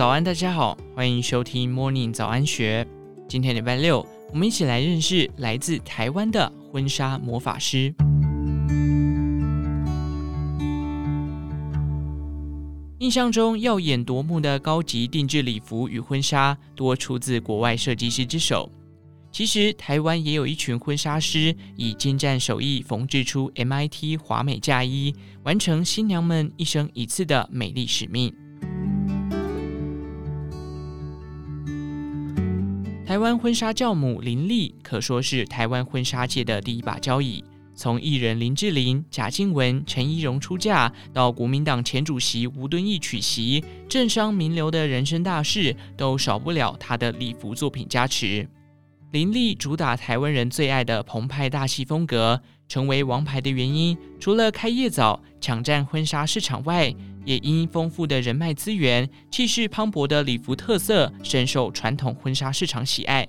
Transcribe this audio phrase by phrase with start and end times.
[0.00, 2.88] 早安，大家好，欢迎收听 Morning 早安学。
[3.28, 3.98] 今天礼拜六，
[4.32, 7.94] 我们一起来认识来自台湾的婚纱魔法师。
[13.00, 18.72] 印象中耀眼夺目的高级定制礼服与婚纱，多出自国外设计师之手。
[19.30, 28.34] 其实，台湾也有一群婚纱师，以精湛手艺缝制出 MIT 华美嫁衣，完成新娘们一生一次的美丽使命。
[33.10, 37.42] 台湾婚纱教母林立可说是台湾婚纱界的第一把交椅。
[37.74, 48.48] 从艺人林志玲、贾静雯、陈怡蓉出嫁，到国民党前主席吴敦义娶媳，政商名流的人生大事都少不了她的礼服作品加持。
[49.12, 63.26] 林立主打台湾人最爱的澎湃大气风格，成为王牌的原因，除了开业早、抢占婚纱市场外，也因丰富的人脉资源、气势磅礴的礼服特色，深受传统婚纱市场喜爱。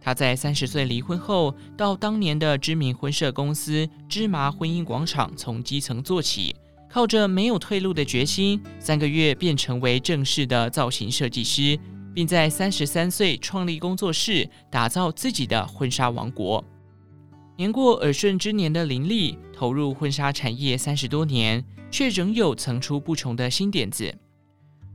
[0.00, 6.56] 他在三十岁离婚后，到当年的知名婚摄公司芝麻婚姻广场从基层做起，
[6.88, 11.78] 靠着没有退路的决心，三个月便成为正式的造型设计师，
[12.20, 16.62] 并在三十三岁创立工作室，打造自己的婚纱王国。
[17.56, 21.64] 年过耳顺之年的林立，投入婚纱产业三十多年。
[21.90, 24.14] 却仍有层出不穷的新点子。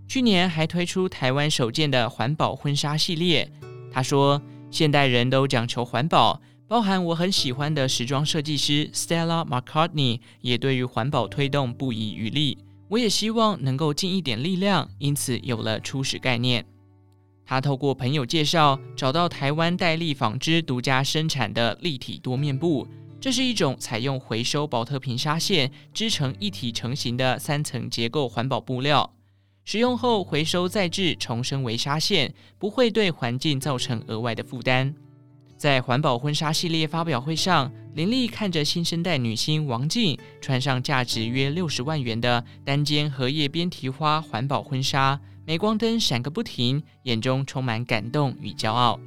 [0.08, 3.52] 去年还推出台湾首件的环保婚纱系列。
[3.92, 12.60] 他说：“现代人都讲求环保，包含我很喜欢的时装设计师 Stella McCartney 也对于环保推动不遗余力。
[12.88, 16.64] 我也希望能够尽一点力量，因此有了初始概念。
[17.46, 22.88] 他透过朋友介绍，找到台湾戴利纺织独家生产的立体多面布。”
[23.22, 29.16] 这是一种采用回收宝特瓶纱线织成一体成型的三层结构环保布料，
[29.64, 34.94] 使用后回收再制，重生为纱线，不会对环境造成额外的负担。
[35.58, 49.00] 在环保婚纱系列发表会上，林立看着新生代女星王静穿上价值约六十万元的单肩荷叶边提花环保婚纱，镁光灯闪个不停，眼中充满感动与骄傲。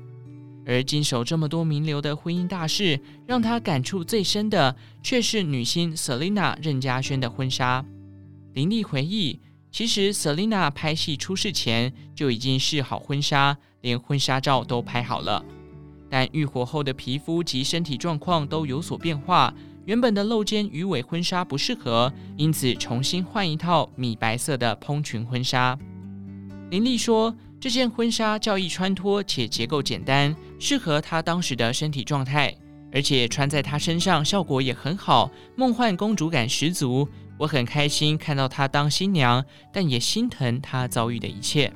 [0.64, 7.84] 而经手这么多名流的婚姻大事，让他感触最深的却是女星 Selina 任家萱的婚纱。
[8.52, 9.40] 林立回忆，
[9.72, 15.44] 其实 Selina 拍戏出事前就已经试好婚纱，连婚纱照都拍好了。
[16.10, 19.52] 但愈火后的皮肤及身体状况都有所变化，
[19.86, 25.78] 原本的露肩鱼尾婚纱不适合，因此重新换一套米白色的蓬裙婚纱。
[26.70, 27.34] 林丽说。
[27.60, 32.54] 这件婚纱较易穿脱，且结构简单，适合她当时的身体状态，
[32.92, 37.08] 而且穿在她身上效果也很好，梦幻公主感十足。
[37.36, 41.72] 我很开心看到她当新娘，但也心疼她遭遇的一切。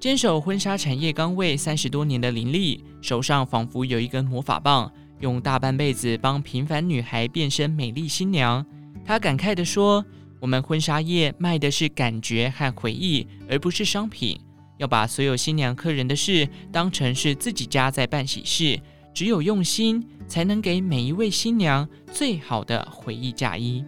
[0.00, 4.90] 坚守婚纱产业岗位三十多年的林丽，手上仿佛有一根魔法棒，
[5.20, 8.64] 用大半辈子帮平凡女孩变身美丽新娘。
[9.04, 10.02] 她感慨地说。
[10.40, 14.38] 我们婚纱业卖的是感觉和回忆，而不是商品。
[14.76, 18.80] 要把所有新娘客人的事当成是自己家在办喜事，
[19.12, 23.84] 只有用心，才能给每一位新娘最好的回忆嫁衣。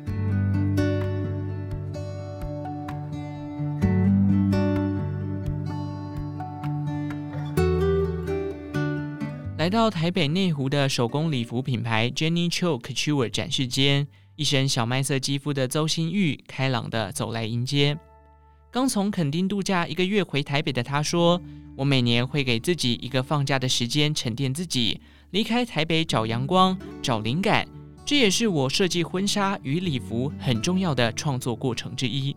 [9.58, 14.08] 来到台北内湖的手工礼服品牌 Jenny Chou Couture 展示间。
[14.40, 17.94] 一身小麦色肌肤的邹馨玉开朗地走来迎接。
[18.70, 21.38] 刚从垦丁度假一个月回台北的她说
[21.76, 24.98] ：“我每年会给自己一个放假的时间沉淀自己，
[25.32, 27.68] 离开台北找阳光、找灵感。
[28.06, 32.34] 这也是我设计婚纱与礼服很重要的创作过程之一。”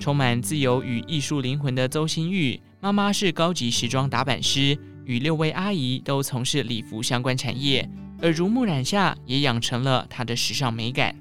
[0.00, 7.86] 充满自由与艺术灵魂的邹馨玉，妈妈是高级时装打版师，与六位阿姨都从事礼服相关产业。
[8.22, 11.14] 耳濡目染下，也养成了她的时尚美感。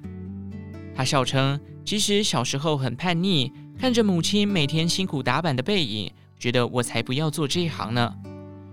[0.94, 8.14] 她笑称，其实小时候很叛逆，看着母亲每天辛苦打板的背影，觉得我才不要做这一行呢。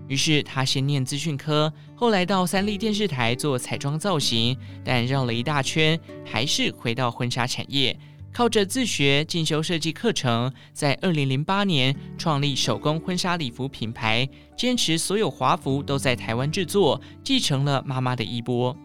[0.09, 7.97] 于是她先念资讯科，后来到三立电视台做彩妆造型，但绕了一大圈，还是回到婚纱产业。
[8.37, 18.77] 靠着自学进修设计课程，在二零零八年创立手工婚纱礼服品牌，坚持所有华服都在台湾制作，继承了妈妈的衣钵。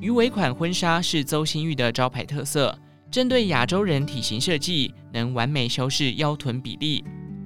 [0.00, 2.74] 鱼尾款婚纱是邹馨玉的招牌特色，
[3.10, 7.04] 针对亚洲人体型设计，能完美修饰腰臀比例。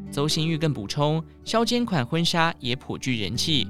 [0.08, 3.66] 邹馨玉更补充，削肩款婚纱也颇具人气。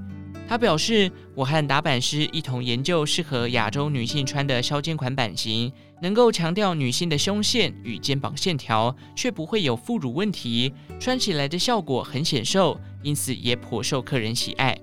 [0.47, 5.73] 他表示：“我和打版师一同研究适合亚洲女性穿的削肩款版型。”
[6.03, 14.77] 能够强调女性的胸线与肩膀线条，却不会有副乳问题，穿起来的效果很显瘦，因此也颇受客人喜爱。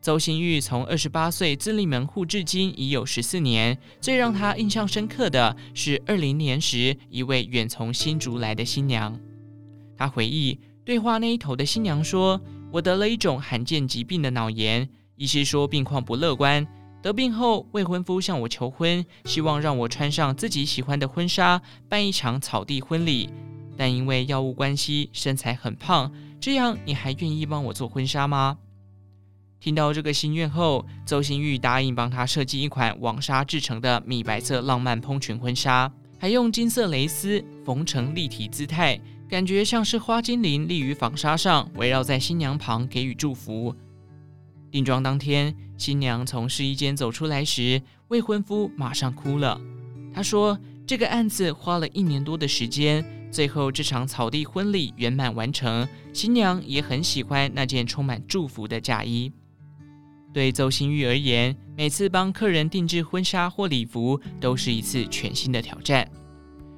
[0.00, 9.20] 邹幸玉从二十八岁自立门户至今已有十四年，最让她印象深刻的是二零年时一位远从新竹来的新娘。
[9.98, 12.40] 她回忆，对话那一头的新娘说
[12.72, 16.66] ：“我得了一种罕见疾病的脑炎，医师说病况不乐观。
[17.02, 23.30] 得病后，未婚夫向我求婚，希望让我穿上自己喜欢的婚纱，办一场草地婚礼。
[23.76, 26.12] 但因为药物关系，身材很胖。
[26.38, 28.58] 这样，你还愿意帮我做婚纱吗？”
[29.60, 38.98] 听到这个心愿后，邹幸玉答应帮她设计一款网纱制成的米白色浪漫蓬裙婚纱，还用金色蕾丝缝成立体姿态，
[39.28, 43.74] 感觉像是花精灵立于纺纱上，围绕在新娘旁给予祝福。
[44.70, 49.58] 定妆当天，新娘从试衣间走出来时，未婚夫马上哭了。
[50.12, 59.32] 他说：“这个案子花了一年多的时间，最后这场草地婚礼圆满完成，新娘也很喜欢那件充满祝福的嫁衣。”
[60.34, 66.06] 对邹新玉而言，每次帮客人定制婚纱或礼服，都是一次全新的挑战。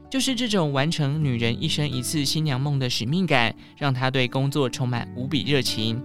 [0.09, 6.01] 就是这种完成女人一生一次新娘梦的使命感，让她对工作充满无比热情。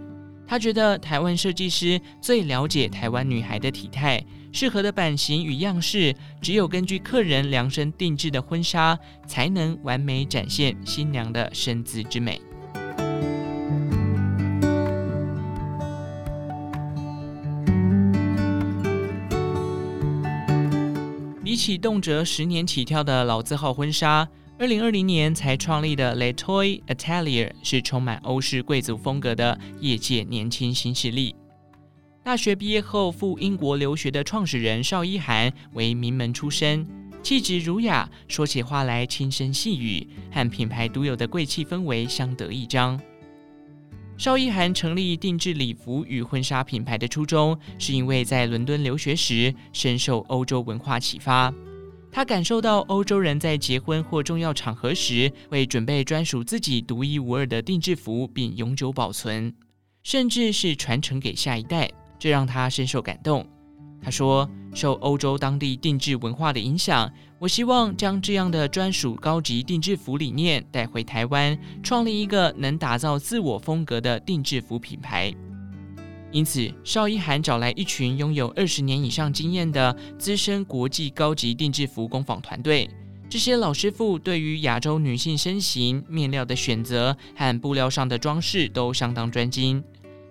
[0.47, 4.23] 他觉得台湾设计师最了解台湾女孩的体态，
[4.53, 8.97] 适合的版型与样式，只有根据客人量身定制的婚纱，
[9.27, 12.41] 才能完美展现新娘的身姿之美。
[21.43, 24.27] 比起动辄十年起跳的老字号婚纱，
[24.59, 31.35] 二零二零年才创立的 Letoy Atelier 是充满欧式贵族风格的业界年轻新势力。
[32.23, 36.87] 大学毕业后赴英国留学的创始人邵一涵为名门出身，
[37.21, 42.99] 气质儒雅，说起话来轻声细语，和品牌独有的贵气氛围相得益彰。
[44.17, 51.53] 邵一涵成立定制礼服与婚纱品牌的初衷，是因为在伦敦留学时深受欧洲文化启发。
[52.17, 59.53] 他感受到欧洲人在结婚或重要场合时会准备专属自己独一无二的定制服，并永久保存，
[60.01, 61.87] 甚至是传承给下一代，
[62.17, 63.45] 这让他深受感动。
[64.01, 75.31] 他说：“受欧洲当地定制文化的影响，我希望将这样的专属高级定制服理念带回台湾，创立一个能打造自我风格的定制服品牌。
[76.31, 82.89] 因此，邵一涵找来一群拥有二十年以上经验的资深国际高级定制服工坊团队。
[83.29, 89.83] 这些老师傅对于亚洲女性身形、面料的选择和布料上的装饰都相当专精。”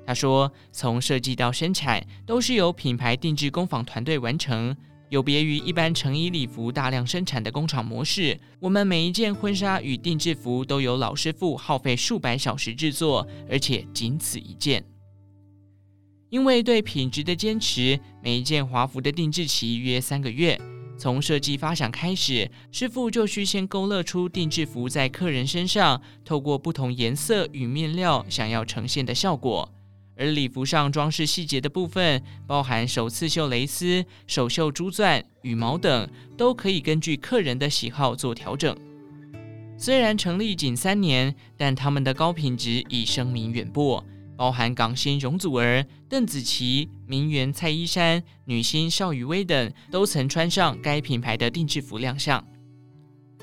[0.07, 4.77] 他说：“从设计到生产，都是由品牌定制工坊团队完成，
[5.09, 8.39] 有别于一般成衣礼服大量生产的工厂模式。
[8.61, 14.85] 我们每一件婚纱与定制服都由老师傅耗费数百小时制作，而且仅此一件。
[16.37, 20.61] 因为对品质的坚持，每一件华服的定制期约三个月。
[20.99, 29.67] 从设计发想开始，师傅就需先勾勒出定制服在客人身上，透过不同颜色与面料想要呈现的效果。”
[30.15, 36.07] 而礼服上装饰细节的部分，包含手刺绣蕾丝、手绣珠钻、羽毛等，
[36.37, 38.77] 都可以根据客人的喜好做调整。
[39.79, 44.05] 虽然成立仅三年，但他们的高品质已声名远播，
[44.37, 52.45] 包含港星容祖儿、邓紫棋、名媛蔡依珊、女星邵雨薇等，都曾穿上该品牌的定制服亮相。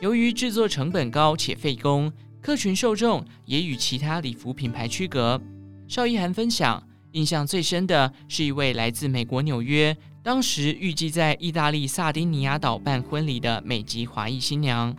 [0.02, 5.42] 由于制作成本高且费工，客群受众也与其他礼服品牌区隔。
[5.88, 6.82] 邵一涵分享，
[7.14, 14.96] 印象最深的是一位来自美国纽约，当时预计在意大利萨丁尼亚岛办婚礼的美籍华裔新娘。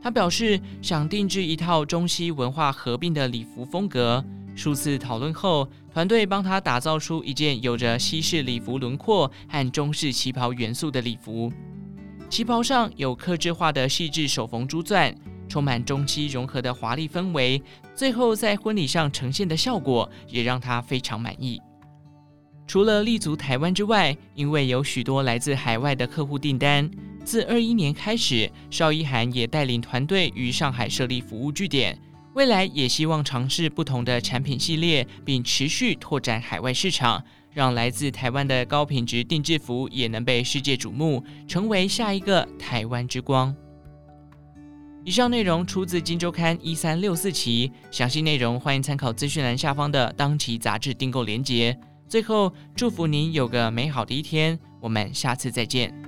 [0.00, 4.24] 她表示想定制一套中西文化合并的礼服风格。
[4.58, 11.52] 数次讨论后，团队帮他打造出一件有着西式礼服轮廓和中式旗袍元素的礼服。
[12.28, 15.14] 旗袍上有刻制化的细致手缝珠钻。
[15.48, 17.62] 充满中西融合的华丽氛围，
[17.94, 21.58] 最后在婚礼上呈现的效果也让他非常满意。
[22.66, 26.90] 除了立足台湾之外，因为有许多来自海外的客户订单，
[27.24, 31.98] 自二一年开始，邵一涵也带领团队于上海设立服务据点，
[32.38, 37.20] 未来也希望尝试不同的产品系列，并持续拓展海外市场，
[37.52, 43.52] 让来自台湾的高品质定制服也能被世界瞩目，成为下一个台湾之光。
[45.04, 51.76] 以上内容出自《金周刊》一三六四期，详细内容欢迎参考资讯栏下方的当期杂志订购链接。
[52.06, 56.07] 最后，祝福您有个美好的一天，我们下次再见。